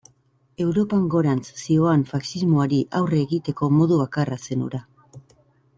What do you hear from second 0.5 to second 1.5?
Europan gorantz